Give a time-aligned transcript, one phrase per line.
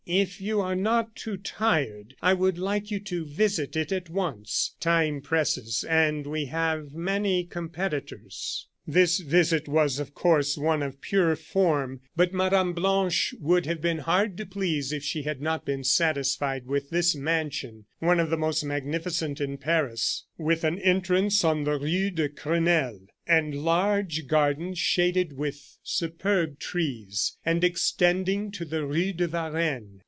[0.07, 4.75] If you are not too tired, I would like you to visit it at once.
[4.79, 11.35] Time presses, and we have many competitors." This visit was, of course, one of pure
[11.35, 12.71] form; but Mme.
[12.73, 17.15] Blanche would have been hard to please if she had not been satisfied with this
[17.15, 22.27] mansion, one of the most magnificent in Paris, with an entrance on the Rue de
[22.27, 29.99] Grenelle, and large gardens shaded with superb trees, and extending to the Rue de Varennes.